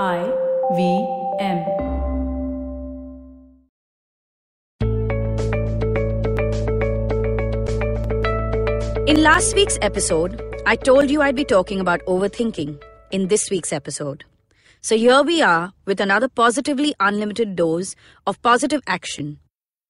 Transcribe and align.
I 0.00 0.24
V 0.74 1.06
M. 1.38 1.58
In 9.06 9.22
last 9.22 9.54
week's 9.54 9.78
episode, 9.82 10.40
I 10.64 10.76
told 10.76 11.10
you 11.10 11.20
I'd 11.20 11.36
be 11.36 11.44
talking 11.44 11.78
about 11.78 12.00
overthinking 12.06 12.82
in 13.10 13.28
this 13.28 13.50
week's 13.50 13.70
episode. 13.70 14.24
So 14.80 14.96
here 14.96 15.22
we 15.22 15.42
are 15.42 15.74
with 15.84 16.00
another 16.00 16.28
positively 16.28 16.94
unlimited 16.98 17.54
dose 17.54 17.94
of 18.26 18.40
positive 18.40 18.80
action. 18.86 19.40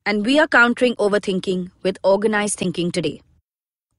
And 0.05 0.27
we 0.27 0.41
are 0.41 0.49
countering 0.49 0.97
overthinking 0.97 1.71
with 1.85 1.99
organized 2.03 2.59
thinking 2.59 2.91
today. 2.91 3.23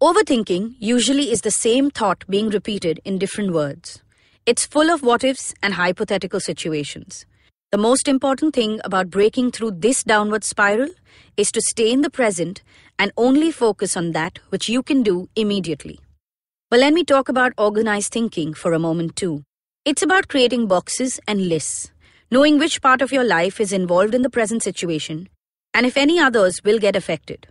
Overthinking 0.01 0.75
usually 0.79 1.31
is 1.31 1.39
the 1.39 1.49
same 1.51 1.89
thought 1.89 2.25
being 2.27 2.49
repeated 2.49 2.99
in 3.05 3.17
different 3.17 3.53
words. 3.53 4.01
It's 4.45 4.65
full 4.65 4.89
of 4.89 5.03
what 5.03 5.23
ifs 5.23 5.53
and 5.63 5.75
hypothetical 5.75 6.41
situations. 6.41 7.25
The 7.71 7.77
most 7.77 8.09
important 8.09 8.53
thing 8.53 8.81
about 8.83 9.09
breaking 9.09 9.51
through 9.51 9.71
this 9.71 10.03
downward 10.03 10.43
spiral 10.43 10.89
is 11.37 11.49
to 11.53 11.61
stay 11.61 11.93
in 11.93 12.01
the 12.01 12.09
present 12.09 12.61
and 12.99 13.13
only 13.15 13.51
focus 13.51 13.95
on 13.95 14.11
that 14.11 14.39
which 14.49 14.67
you 14.67 14.83
can 14.83 15.01
do 15.01 15.29
immediately. 15.37 16.01
But 16.69 16.81
let 16.81 16.93
me 16.93 17.05
talk 17.05 17.29
about 17.29 17.53
organized 17.57 18.11
thinking 18.11 18.53
for 18.53 18.73
a 18.73 18.79
moment 18.79 19.15
too. 19.15 19.43
It's 19.85 20.03
about 20.03 20.27
creating 20.27 20.67
boxes 20.67 21.21
and 21.25 21.47
lists, 21.47 21.93
knowing 22.29 22.59
which 22.59 22.81
part 22.81 23.01
of 23.01 23.13
your 23.13 23.23
life 23.23 23.61
is 23.61 23.71
involved 23.71 24.13
in 24.13 24.23
the 24.23 24.29
present 24.29 24.61
situation, 24.61 25.29
and 25.73 25.85
if 25.85 25.95
any 25.95 26.19
others 26.19 26.61
will 26.65 26.79
get 26.79 26.97
affected. 26.97 27.47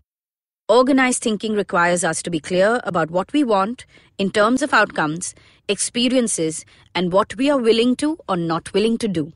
Organized 0.72 1.22
thinking 1.22 1.52
requires 1.52 2.02
us 2.02 2.22
to 2.22 2.30
be 2.30 2.40
clear 2.40 2.80
about 2.84 3.10
what 3.10 3.30
we 3.34 3.44
want 3.44 3.84
in 4.16 4.30
terms 4.30 4.62
of 4.62 4.72
outcomes, 4.72 5.34
experiences, 5.68 6.64
and 6.95 7.12
what 7.12 7.36
we 7.36 7.50
are 7.50 7.58
willing 7.58 7.95
to 7.96 8.16
or 8.26 8.38
not 8.38 8.72
willing 8.72 8.96
to 8.96 9.06
do. 9.06 9.34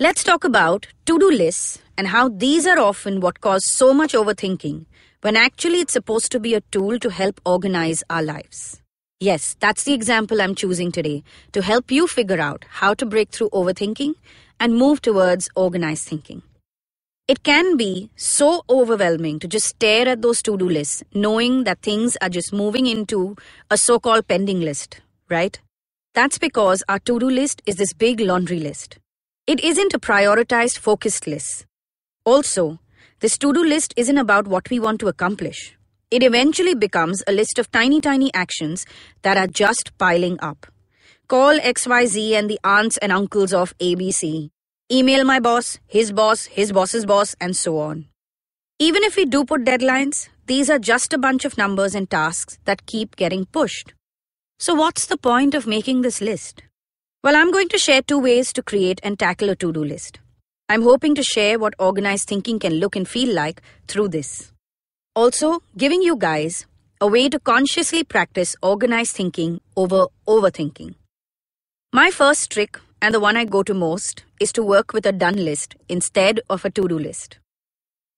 Let's 0.00 0.24
talk 0.24 0.42
about 0.42 0.88
to 1.06 1.20
do 1.20 1.30
lists 1.30 1.78
and 1.96 2.08
how 2.08 2.30
these 2.30 2.66
are 2.66 2.80
often 2.80 3.20
what 3.20 3.40
cause 3.40 3.64
so 3.64 3.94
much 3.94 4.12
overthinking 4.12 4.86
when 5.20 5.36
actually 5.36 5.82
it's 5.82 5.92
supposed 5.92 6.32
to 6.32 6.40
be 6.40 6.54
a 6.54 6.62
tool 6.72 6.98
to 6.98 7.10
help 7.10 7.40
organize 7.46 8.02
our 8.10 8.24
lives. 8.24 8.82
Yes, 9.20 9.56
that's 9.60 9.84
the 9.84 9.92
example 9.92 10.42
I'm 10.42 10.56
choosing 10.56 10.90
today 10.90 11.22
to 11.52 11.62
help 11.62 11.92
you 11.92 12.08
figure 12.08 12.40
out 12.40 12.64
how 12.68 12.92
to 12.94 13.06
break 13.06 13.30
through 13.30 13.50
overthinking 13.50 14.14
and 14.58 14.74
move 14.74 15.00
towards 15.00 15.48
organized 15.54 16.08
thinking. 16.08 16.42
It 17.30 17.44
can 17.44 17.76
be 17.76 18.10
so 18.16 18.64
overwhelming 18.68 19.38
to 19.38 19.46
just 19.46 19.66
stare 19.66 20.08
at 20.08 20.20
those 20.20 20.42
to 20.42 20.58
do 20.58 20.68
lists, 20.68 21.04
knowing 21.14 21.62
that 21.62 21.80
things 21.80 22.16
are 22.20 22.28
just 22.28 22.52
moving 22.52 22.88
into 22.88 23.36
a 23.70 23.76
so 23.78 24.00
called 24.00 24.26
pending 24.26 24.62
list, 24.62 25.00
right? 25.28 25.56
That's 26.12 26.38
because 26.38 26.82
our 26.88 26.98
to 26.98 27.20
do 27.20 27.30
list 27.30 27.62
is 27.66 27.76
this 27.76 27.92
big 27.92 28.18
laundry 28.18 28.58
list. 28.58 28.98
It 29.46 29.60
isn't 29.60 29.94
a 29.94 30.00
prioritized, 30.00 30.78
focused 30.78 31.28
list. 31.28 31.66
Also, 32.24 32.80
this 33.20 33.38
to 33.38 33.52
do 33.52 33.64
list 33.64 33.94
isn't 33.96 34.18
about 34.18 34.48
what 34.48 34.68
we 34.68 34.80
want 34.80 34.98
to 34.98 35.06
accomplish. 35.06 35.78
It 36.10 36.24
eventually 36.24 36.74
becomes 36.74 37.22
a 37.28 37.32
list 37.32 37.60
of 37.60 37.70
tiny, 37.70 38.00
tiny 38.00 38.34
actions 38.34 38.86
that 39.22 39.36
are 39.36 39.46
just 39.46 39.96
piling 39.98 40.36
up. 40.42 40.66
Call 41.28 41.60
XYZ 41.60 42.32
and 42.32 42.50
the 42.50 42.58
aunts 42.64 42.96
and 42.96 43.12
uncles 43.12 43.52
of 43.52 43.78
ABC. 43.78 44.50
Email 44.92 45.22
my 45.22 45.38
boss, 45.38 45.78
his 45.86 46.10
boss, 46.10 46.46
his 46.46 46.72
boss's 46.72 47.06
boss, 47.06 47.36
and 47.40 47.56
so 47.56 47.78
on. 47.78 48.06
Even 48.80 49.04
if 49.04 49.14
we 49.14 49.24
do 49.24 49.44
put 49.44 49.64
deadlines, 49.64 50.28
these 50.46 50.68
are 50.68 50.80
just 50.80 51.12
a 51.12 51.18
bunch 51.18 51.44
of 51.44 51.56
numbers 51.56 51.94
and 51.94 52.10
tasks 52.10 52.58
that 52.64 52.86
keep 52.86 53.14
getting 53.14 53.44
pushed. 53.46 53.94
So, 54.58 54.74
what's 54.74 55.06
the 55.06 55.16
point 55.16 55.54
of 55.54 55.64
making 55.64 56.02
this 56.02 56.20
list? 56.20 56.64
Well, 57.22 57.36
I'm 57.36 57.52
going 57.52 57.68
to 57.68 57.78
share 57.78 58.02
two 58.02 58.18
ways 58.18 58.52
to 58.54 58.64
create 58.64 58.98
and 59.04 59.16
tackle 59.16 59.50
a 59.50 59.54
to 59.54 59.72
do 59.72 59.84
list. 59.84 60.18
I'm 60.68 60.82
hoping 60.82 61.14
to 61.14 61.22
share 61.22 61.60
what 61.60 61.74
organized 61.78 62.28
thinking 62.28 62.58
can 62.58 62.74
look 62.74 62.96
and 62.96 63.06
feel 63.06 63.32
like 63.32 63.62
through 63.86 64.08
this. 64.08 64.50
Also, 65.14 65.62
giving 65.76 66.02
you 66.02 66.16
guys 66.16 66.66
a 67.00 67.06
way 67.06 67.28
to 67.28 67.38
consciously 67.38 68.02
practice 68.02 68.56
organized 68.60 69.14
thinking 69.14 69.60
over 69.76 70.06
overthinking. 70.26 70.96
My 71.92 72.10
first 72.10 72.50
trick, 72.50 72.80
and 73.02 73.14
the 73.14 73.20
one 73.20 73.36
I 73.36 73.44
go 73.44 73.62
to 73.62 73.74
most, 73.74 74.24
is 74.40 74.52
to 74.52 74.62
work 74.62 74.92
with 74.92 75.06
a 75.06 75.12
done 75.12 75.36
list 75.36 75.76
instead 75.88 76.40
of 76.50 76.64
a 76.64 76.70
to 76.70 76.88
do 76.88 76.98
list. 76.98 77.38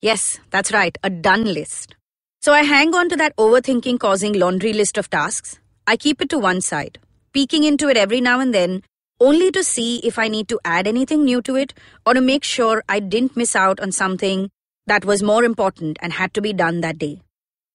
Yes, 0.00 0.40
that's 0.50 0.72
right, 0.72 0.96
a 1.02 1.10
done 1.10 1.44
list. 1.44 1.94
So 2.40 2.52
I 2.52 2.62
hang 2.62 2.94
on 2.94 3.08
to 3.08 3.16
that 3.16 3.36
overthinking 3.36 4.00
causing 4.00 4.32
laundry 4.32 4.72
list 4.72 4.98
of 4.98 5.08
tasks. 5.08 5.60
I 5.86 5.96
keep 5.96 6.20
it 6.20 6.28
to 6.30 6.38
one 6.38 6.60
side, 6.60 6.98
peeking 7.32 7.64
into 7.64 7.88
it 7.88 7.96
every 7.96 8.20
now 8.20 8.40
and 8.40 8.52
then, 8.52 8.82
only 9.20 9.52
to 9.52 9.62
see 9.62 9.98
if 9.98 10.18
I 10.18 10.26
need 10.26 10.48
to 10.48 10.58
add 10.64 10.88
anything 10.88 11.24
new 11.24 11.40
to 11.42 11.54
it 11.54 11.72
or 12.04 12.14
to 12.14 12.20
make 12.20 12.42
sure 12.42 12.82
I 12.88 12.98
didn't 12.98 13.36
miss 13.36 13.54
out 13.54 13.78
on 13.78 13.92
something 13.92 14.50
that 14.86 15.04
was 15.04 15.22
more 15.22 15.44
important 15.44 15.98
and 16.02 16.12
had 16.12 16.34
to 16.34 16.42
be 16.42 16.52
done 16.52 16.80
that 16.80 16.98
day. 16.98 17.22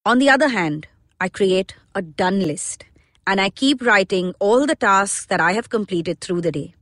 On 0.05 0.19
the 0.19 0.29
other 0.29 0.49
hand, 0.49 0.87
I 1.21 1.29
create 1.29 1.75
a 1.95 2.01
done 2.01 2.41
list 2.41 2.83
and 3.25 3.39
I 3.39 3.49
keep 3.49 3.81
writing 3.81 4.33
all 4.39 4.65
the 4.65 4.75
tasks 4.75 5.25
that 5.27 5.39
I 5.39 5.53
have 5.53 5.69
completed 5.69 6.19
through 6.19 6.41
the 6.41 6.51
day. 6.51 6.75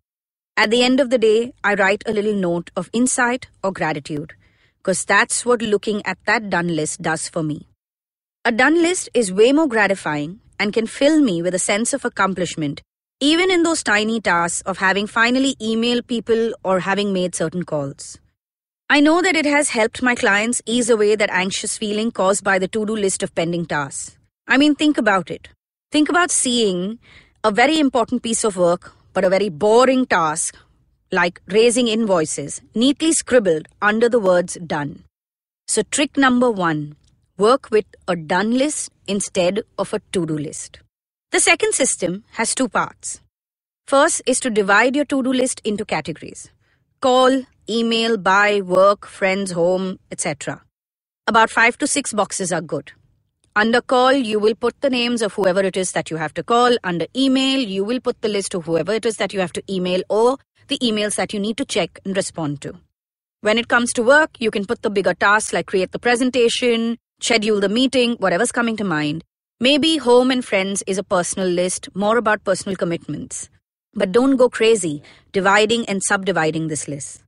At 0.57 0.71
the 0.71 0.83
end 0.83 1.01
of 1.01 1.09
the 1.09 1.17
day, 1.17 1.53
I 1.65 1.73
write 1.73 2.03
a 2.05 2.13
little 2.13 2.33
note 2.33 2.71
of 2.77 2.89
insight 2.93 3.47
or 3.61 3.73
gratitude 3.73 4.35
because 4.77 5.03
that's 5.03 5.45
what 5.45 5.61
looking 5.61 6.01
at 6.05 6.17
that 6.25 6.49
done 6.49 6.73
list 6.75 7.01
does 7.01 7.27
for 7.27 7.43
me. 7.43 7.67
A 8.45 8.53
done 8.53 8.81
list 8.81 9.09
is 9.13 9.33
way 9.33 9.51
more 9.51 9.67
gratifying 9.67 10.39
and 10.57 10.71
can 10.71 10.87
fill 10.87 11.19
me 11.19 11.41
with 11.41 11.53
a 11.53 11.59
sense 11.59 11.91
of 11.91 12.05
accomplishment, 12.05 12.81
even 13.19 13.51
in 13.51 13.63
those 13.63 13.83
tiny 13.83 14.21
tasks 14.21 14.61
of 14.61 14.77
having 14.77 15.07
finally 15.07 15.55
emailed 15.55 16.07
people 16.07 16.53
or 16.63 16.79
having 16.79 17.11
made 17.11 17.35
certain 17.35 17.63
calls. 17.63 18.17
I 18.89 19.01
know 19.01 19.21
that 19.21 19.35
it 19.35 19.45
has 19.45 19.69
helped 19.69 20.01
my 20.01 20.15
clients 20.15 20.61
ease 20.65 20.89
away 20.89 21.17
that 21.17 21.31
anxious 21.31 21.77
feeling 21.77 22.11
caused 22.11 22.45
by 22.45 22.59
the 22.59 22.69
to 22.69 22.85
do 22.85 22.95
list 22.95 23.23
of 23.23 23.35
pending 23.35 23.65
tasks. 23.65 24.17
I 24.47 24.57
mean, 24.57 24.75
think 24.75 24.97
about 24.97 25.29
it. 25.29 25.49
Think 25.91 26.07
about 26.07 26.31
seeing 26.31 26.99
a 27.43 27.51
very 27.51 27.77
important 27.79 28.23
piece 28.23 28.45
of 28.45 28.55
work, 28.55 28.93
but 29.15 29.23
a 29.23 29.29
very 29.29 29.49
boring 29.49 30.05
task, 30.05 30.55
like 31.11 31.41
raising 31.47 31.87
invoices, 31.87 32.61
neatly 32.75 33.13
scribbled 33.13 33.67
under 33.81 34.09
the 34.09 34.19
words 34.19 34.59
done. 34.67 35.05
So, 35.67 35.81
trick 35.83 36.17
number 36.17 36.51
one 36.51 36.97
work 37.37 37.69
with 37.71 37.85
a 38.07 38.15
done 38.15 38.57
list 38.57 38.91
instead 39.07 39.61
of 39.77 39.93
a 39.93 39.99
to 40.11 40.25
do 40.25 40.37
list. 40.37 40.79
The 41.31 41.39
second 41.39 41.73
system 41.73 42.23
has 42.33 42.53
two 42.53 42.69
parts. 42.69 43.21
First 43.87 44.21
is 44.25 44.39
to 44.41 44.49
divide 44.49 44.95
your 44.95 45.05
to 45.05 45.23
do 45.23 45.33
list 45.33 45.61
into 45.63 45.85
categories 45.85 46.51
call, 47.01 47.43
email, 47.69 48.17
buy, 48.17 48.61
work, 48.61 49.05
friends, 49.05 49.51
home, 49.51 49.99
etc. 50.11 50.61
About 51.27 51.49
five 51.49 51.77
to 51.77 51.87
six 51.87 52.13
boxes 52.13 52.51
are 52.51 52.61
good. 52.61 52.91
Under 53.57 53.79
call, 53.79 54.11
you 54.11 54.37
will 54.37 54.53
put 54.53 54.81
the 54.81 54.89
names 54.89 55.21
of 55.21 55.33
whoever 55.33 55.61
it 55.61 55.77
is 55.77 55.93
that 55.93 56.11
you 56.11 56.17
have 56.17 56.33
to 56.33 56.43
call. 56.43 56.75
Under 56.83 57.05
email, 57.15 57.61
you 57.61 57.85
will 57.85 58.01
put 58.01 58.21
the 58.21 58.27
list 58.27 58.53
of 58.53 58.65
whoever 58.65 58.91
it 58.91 59.05
is 59.05 59.15
that 59.15 59.31
you 59.31 59.39
have 59.39 59.53
to 59.53 59.63
email 59.73 60.01
or 60.09 60.37
the 60.67 60.77
emails 60.79 61.15
that 61.15 61.31
you 61.31 61.39
need 61.39 61.55
to 61.55 61.63
check 61.63 61.97
and 62.03 62.17
respond 62.17 62.59
to. 62.63 62.73
When 63.39 63.57
it 63.57 63.69
comes 63.69 63.93
to 63.93 64.03
work, 64.03 64.31
you 64.39 64.51
can 64.51 64.65
put 64.65 64.81
the 64.81 64.89
bigger 64.89 65.13
tasks 65.13 65.53
like 65.53 65.67
create 65.67 65.93
the 65.93 65.99
presentation, 65.99 66.97
schedule 67.21 67.61
the 67.61 67.69
meeting, 67.69 68.15
whatever's 68.15 68.51
coming 68.51 68.75
to 68.75 68.83
mind. 68.83 69.23
Maybe 69.61 69.95
home 69.95 70.31
and 70.31 70.43
friends 70.43 70.83
is 70.85 70.97
a 70.97 71.03
personal 71.03 71.47
list, 71.47 71.87
more 71.95 72.17
about 72.17 72.43
personal 72.43 72.75
commitments. 72.75 73.49
But 73.93 74.11
don't 74.11 74.35
go 74.35 74.49
crazy 74.49 75.01
dividing 75.31 75.85
and 75.85 76.03
subdividing 76.03 76.67
this 76.67 76.89
list. 76.89 77.23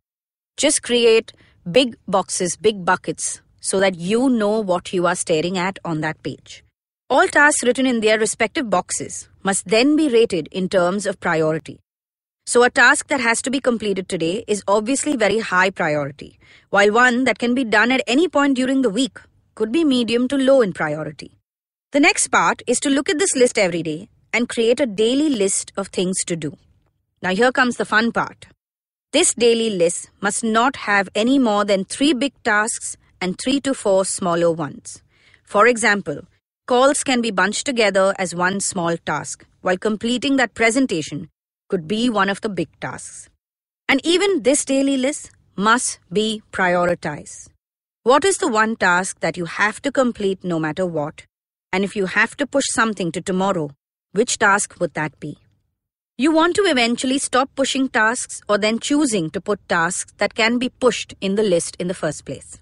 Just 0.57 0.83
create 0.83 1.31
big 1.71 1.95
boxes, 2.05 2.57
big 2.57 2.83
buckets, 2.83 3.41
so 3.59 3.79
that 3.79 3.95
you 3.95 4.29
know 4.29 4.59
what 4.59 4.93
you 4.93 5.05
are 5.07 5.15
staring 5.15 5.57
at 5.57 5.79
on 5.83 6.01
that 6.01 6.21
page. 6.23 6.63
All 7.09 7.27
tasks 7.27 7.63
written 7.63 7.85
in 7.85 8.01
their 8.01 8.19
respective 8.19 8.69
boxes 8.69 9.29
must 9.43 9.67
then 9.67 9.95
be 9.95 10.09
rated 10.09 10.47
in 10.51 10.67
terms 10.67 11.05
of 11.05 11.19
priority. 11.19 11.79
So, 12.45 12.63
a 12.63 12.69
task 12.69 13.07
that 13.07 13.19
has 13.19 13.41
to 13.41 13.51
be 13.51 13.59
completed 13.59 14.07
today 14.07 14.43
is 14.47 14.63
obviously 14.67 15.15
very 15.15 15.39
high 15.39 15.69
priority, 15.69 16.39
while 16.69 16.91
one 16.91 17.25
that 17.25 17.39
can 17.39 17.53
be 17.53 17.63
done 17.63 17.91
at 17.91 18.03
any 18.07 18.27
point 18.27 18.55
during 18.55 18.81
the 18.81 18.89
week 18.89 19.19
could 19.55 19.71
be 19.71 19.83
medium 19.83 20.27
to 20.29 20.37
low 20.37 20.61
in 20.61 20.71
priority. 20.71 21.31
The 21.91 21.99
next 21.99 22.27
part 22.27 22.61
is 22.67 22.79
to 22.81 22.89
look 22.89 23.09
at 23.09 23.19
this 23.19 23.35
list 23.35 23.57
every 23.57 23.83
day 23.83 24.09
and 24.33 24.47
create 24.47 24.79
a 24.79 24.85
daily 24.85 25.29
list 25.29 25.71
of 25.75 25.87
things 25.87 26.17
to 26.25 26.35
do. 26.35 26.57
Now, 27.21 27.33
here 27.33 27.51
comes 27.51 27.77
the 27.77 27.85
fun 27.85 28.11
part. 28.11 28.47
This 29.13 29.33
daily 29.33 29.69
list 29.69 30.09
must 30.21 30.43
not 30.43 30.75
have 30.75 31.09
any 31.15 31.39
more 31.39 31.65
than 31.65 31.85
three 31.85 32.13
big 32.13 32.33
tasks 32.43 32.97
and 33.21 33.37
three 33.37 33.59
to 33.61 33.73
four 33.73 34.05
smaller 34.05 34.51
ones. 34.51 35.01
For 35.43 35.67
example, 35.67 36.21
calls 36.67 37.03
can 37.03 37.21
be 37.21 37.31
bunched 37.31 37.65
together 37.65 38.13
as 38.19 38.35
one 38.35 38.59
small 38.59 38.97
task, 38.97 39.45
while 39.61 39.77
completing 39.77 40.35
that 40.37 40.53
presentation 40.53 41.29
could 41.69 41.87
be 41.87 42.09
one 42.09 42.29
of 42.29 42.41
the 42.41 42.49
big 42.49 42.69
tasks. 42.79 43.29
And 43.89 44.01
even 44.05 44.43
this 44.43 44.65
daily 44.65 44.97
list 44.97 45.31
must 45.55 45.99
be 46.11 46.43
prioritized. 46.51 47.49
What 48.03 48.23
is 48.23 48.37
the 48.37 48.47
one 48.47 48.75
task 48.75 49.19
that 49.21 49.37
you 49.37 49.45
have 49.45 49.81
to 49.81 49.91
complete 49.91 50.43
no 50.43 50.59
matter 50.59 50.85
what? 50.85 51.25
And 51.73 51.83
if 51.83 51.95
you 51.95 52.05
have 52.05 52.37
to 52.37 52.47
push 52.47 52.65
something 52.69 53.11
to 53.11 53.21
tomorrow, 53.21 53.71
which 54.11 54.37
task 54.37 54.79
would 54.79 54.93
that 54.93 55.19
be? 55.19 55.37
You 56.17 56.31
want 56.31 56.55
to 56.55 56.63
eventually 56.63 57.19
stop 57.19 57.49
pushing 57.55 57.89
tasks 57.89 58.41
or 58.49 58.57
then 58.57 58.79
choosing 58.79 59.29
to 59.31 59.41
put 59.41 59.67
tasks 59.69 60.13
that 60.17 60.35
can 60.35 60.57
be 60.57 60.69
pushed 60.69 61.13
in 61.21 61.35
the 61.35 61.43
list 61.43 61.75
in 61.79 61.87
the 61.87 61.93
first 61.93 62.25
place. 62.25 62.59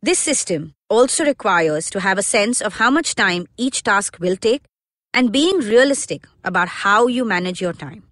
This 0.00 0.20
system 0.20 0.74
also 0.88 1.24
requires 1.24 1.90
to 1.90 2.00
have 2.00 2.18
a 2.18 2.22
sense 2.22 2.60
of 2.60 2.74
how 2.74 2.88
much 2.88 3.16
time 3.16 3.46
each 3.56 3.82
task 3.82 4.16
will 4.20 4.36
take 4.36 4.62
and 5.12 5.32
being 5.32 5.58
realistic 5.58 6.26
about 6.44 6.68
how 6.68 7.08
you 7.08 7.24
manage 7.24 7.60
your 7.60 7.72
time. 7.72 8.04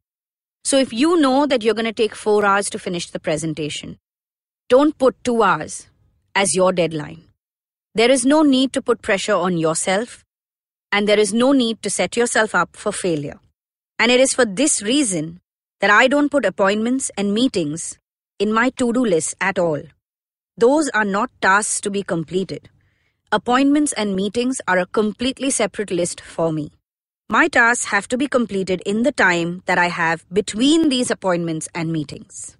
So 0.64 0.78
if 0.78 0.92
you 0.92 1.20
know 1.20 1.46
that 1.46 1.62
you're 1.62 1.74
going 1.74 1.84
to 1.84 1.92
take 1.92 2.16
four 2.16 2.44
hours 2.44 2.68
to 2.70 2.78
finish 2.80 3.10
the 3.10 3.20
presentation, 3.20 3.98
don't 4.68 4.98
put 4.98 5.22
two 5.22 5.44
hours 5.44 5.86
as 6.34 6.56
your 6.56 6.72
deadline. 6.72 7.22
There 7.94 8.10
is 8.10 8.26
no 8.26 8.42
need 8.42 8.72
to 8.72 8.82
put 8.82 9.00
pressure 9.00 9.34
on 9.34 9.56
yourself, 9.56 10.24
and 10.90 11.08
there 11.08 11.20
is 11.20 11.32
no 11.32 11.52
need 11.52 11.82
to 11.82 11.90
set 11.90 12.16
yourself 12.16 12.52
up 12.52 12.76
for 12.76 12.90
failure. 12.90 13.38
And 14.00 14.10
it 14.10 14.18
is 14.18 14.34
for 14.34 14.44
this 14.44 14.82
reason 14.82 15.40
that 15.80 15.90
I 15.90 16.08
don't 16.08 16.30
put 16.30 16.44
appointments 16.44 17.12
and 17.16 17.32
meetings 17.32 17.96
in 18.40 18.52
my 18.52 18.70
to 18.70 18.92
do 18.92 19.04
list 19.04 19.36
at 19.40 19.58
all. 19.58 19.82
Those 20.58 20.88
are 20.90 21.04
not 21.04 21.30
tasks 21.42 21.82
to 21.82 21.90
be 21.90 22.02
completed. 22.02 22.70
Appointments 23.30 23.92
and 23.92 24.16
meetings 24.16 24.58
are 24.66 24.78
a 24.78 24.86
completely 24.86 25.50
separate 25.50 25.90
list 25.90 26.20
for 26.20 26.50
me. 26.50 26.72
My 27.28 27.48
tasks 27.48 27.86
have 27.86 28.08
to 28.08 28.16
be 28.16 28.26
completed 28.26 28.80
in 28.86 29.02
the 29.02 29.12
time 29.12 29.62
that 29.66 29.76
I 29.76 29.88
have 29.88 30.24
between 30.32 30.88
these 30.88 31.10
appointments 31.10 31.68
and 31.74 31.92
meetings. 31.92 32.56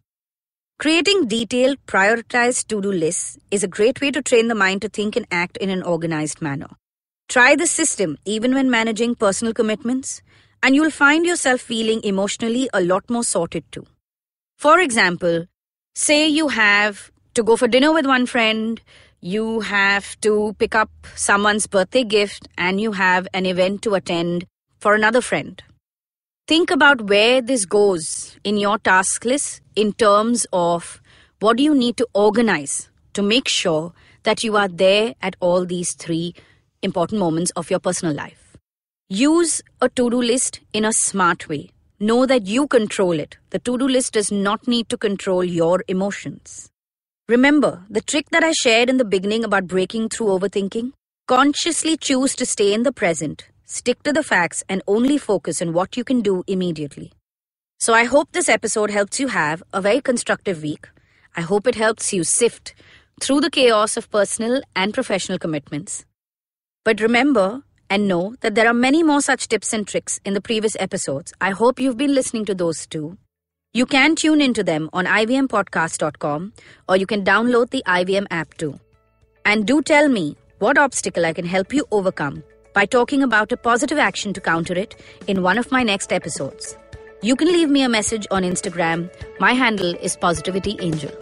Creating 0.78 1.26
detailed, 1.26 1.78
prioritized 1.86 2.68
to 2.68 2.82
do 2.82 2.92
lists 2.92 3.38
is 3.50 3.64
a 3.64 3.68
great 3.68 4.02
way 4.02 4.10
to 4.10 4.20
train 4.20 4.48
the 4.48 4.54
mind 4.54 4.82
to 4.82 4.90
think 4.90 5.16
and 5.16 5.26
act 5.30 5.56
in 5.56 5.70
an 5.70 5.82
organized 5.82 6.42
manner. 6.42 6.68
Try 7.30 7.56
this 7.56 7.70
system 7.70 8.18
even 8.26 8.52
when 8.52 8.70
managing 8.70 9.14
personal 9.14 9.54
commitments, 9.54 10.20
and 10.62 10.74
you'll 10.74 10.90
find 10.90 11.24
yourself 11.24 11.62
feeling 11.62 12.02
emotionally 12.04 12.68
a 12.74 12.82
lot 12.82 13.08
more 13.08 13.24
sorted 13.24 13.64
too. 13.72 13.86
For 14.58 14.80
example, 14.80 15.46
say 15.94 16.28
you 16.28 16.48
have 16.48 17.10
to 17.36 17.42
go 17.42 17.54
for 17.54 17.68
dinner 17.68 17.92
with 17.92 18.06
one 18.06 18.24
friend, 18.24 18.80
you 19.20 19.60
have 19.60 20.18
to 20.22 20.56
pick 20.58 20.74
up 20.74 20.90
someone's 21.14 21.66
birthday 21.66 22.02
gift, 22.02 22.48
and 22.56 22.80
you 22.80 22.92
have 22.92 23.28
an 23.34 23.44
event 23.44 23.82
to 23.82 23.94
attend 23.94 24.46
for 24.78 24.94
another 24.94 25.20
friend. 25.20 25.62
Think 26.48 26.70
about 26.70 27.02
where 27.02 27.42
this 27.42 27.66
goes 27.66 28.38
in 28.42 28.56
your 28.56 28.78
task 28.78 29.24
list 29.24 29.60
in 29.74 29.92
terms 29.92 30.46
of 30.52 31.02
what 31.40 31.58
do 31.58 31.62
you 31.62 31.74
need 31.74 31.98
to 31.98 32.08
organize 32.14 32.88
to 33.12 33.22
make 33.22 33.48
sure 33.48 33.92
that 34.22 34.42
you 34.42 34.56
are 34.56 34.68
there 34.68 35.14
at 35.20 35.36
all 35.40 35.66
these 35.66 35.92
three 35.92 36.34
important 36.82 37.18
moments 37.18 37.50
of 37.50 37.70
your 37.70 37.80
personal 37.80 38.14
life. 38.14 38.56
Use 39.08 39.60
a 39.82 39.90
to 39.90 40.08
do 40.08 40.22
list 40.22 40.60
in 40.72 40.86
a 40.86 40.92
smart 40.92 41.48
way. 41.48 41.70
Know 42.00 42.24
that 42.24 42.46
you 42.46 42.66
control 42.66 43.12
it. 43.12 43.36
The 43.50 43.58
to 43.58 43.76
do 43.76 43.86
list 43.86 44.14
does 44.14 44.32
not 44.32 44.66
need 44.66 44.88
to 44.88 44.96
control 44.96 45.44
your 45.44 45.82
emotions. 45.86 46.70
Remember 47.28 47.84
the 47.90 48.00
trick 48.00 48.30
that 48.30 48.44
I 48.44 48.52
shared 48.52 48.88
in 48.88 48.98
the 48.98 49.04
beginning 49.04 49.42
about 49.42 49.66
breaking 49.66 50.10
through 50.10 50.28
overthinking? 50.28 50.92
Consciously 51.26 51.96
choose 51.96 52.36
to 52.36 52.46
stay 52.46 52.72
in 52.72 52.84
the 52.84 52.92
present, 52.92 53.48
stick 53.64 54.00
to 54.04 54.12
the 54.12 54.22
facts, 54.22 54.62
and 54.68 54.80
only 54.86 55.18
focus 55.18 55.60
on 55.60 55.72
what 55.72 55.96
you 55.96 56.04
can 56.04 56.20
do 56.20 56.44
immediately. 56.46 57.10
So 57.80 57.94
I 57.94 58.04
hope 58.04 58.30
this 58.30 58.48
episode 58.48 58.90
helps 58.90 59.18
you 59.18 59.26
have 59.26 59.60
a 59.72 59.80
very 59.80 60.00
constructive 60.00 60.62
week. 60.62 60.88
I 61.36 61.40
hope 61.40 61.66
it 61.66 61.74
helps 61.74 62.12
you 62.12 62.22
sift 62.22 62.76
through 63.20 63.40
the 63.40 63.50
chaos 63.50 63.96
of 63.96 64.08
personal 64.08 64.62
and 64.76 64.94
professional 64.94 65.40
commitments. 65.40 66.04
But 66.84 67.00
remember, 67.00 67.64
and 67.90 68.06
know 68.06 68.36
that 68.40 68.54
there 68.54 68.68
are 68.68 68.74
many 68.74 69.02
more 69.02 69.20
such 69.20 69.48
tips 69.48 69.72
and 69.72 69.84
tricks 69.84 70.20
in 70.24 70.34
the 70.34 70.40
previous 70.40 70.76
episodes. 70.78 71.32
I 71.40 71.50
hope 71.50 71.80
you've 71.80 71.96
been 71.96 72.14
listening 72.14 72.44
to 72.44 72.54
those 72.54 72.86
too. 72.86 73.18
You 73.76 73.84
can 73.84 74.14
tune 74.16 74.40
into 74.40 74.64
them 74.64 74.88
on 74.94 75.04
ivmpodcast.com 75.04 76.54
or 76.88 76.96
you 76.96 77.04
can 77.04 77.22
download 77.22 77.68
the 77.68 77.82
IVM 77.86 78.26
app 78.30 78.54
too. 78.54 78.80
And 79.44 79.66
do 79.66 79.82
tell 79.82 80.08
me 80.08 80.34
what 80.60 80.78
obstacle 80.78 81.26
I 81.26 81.34
can 81.34 81.44
help 81.44 81.74
you 81.74 81.84
overcome 81.90 82.42
by 82.72 82.86
talking 82.86 83.22
about 83.22 83.52
a 83.52 83.56
positive 83.58 83.98
action 83.98 84.32
to 84.32 84.40
counter 84.40 84.72
it 84.72 84.96
in 85.26 85.42
one 85.42 85.58
of 85.58 85.70
my 85.70 85.82
next 85.82 86.10
episodes. 86.10 86.78
You 87.20 87.36
can 87.36 87.48
leave 87.48 87.68
me 87.68 87.82
a 87.82 87.88
message 87.90 88.26
on 88.30 88.44
Instagram. 88.44 89.10
My 89.40 89.52
handle 89.52 89.94
is 89.96 90.16
Positivity 90.16 90.78
Angel. 90.80 91.12